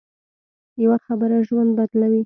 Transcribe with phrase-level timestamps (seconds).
[0.83, 2.19] یوه خبره ژوند بدلوي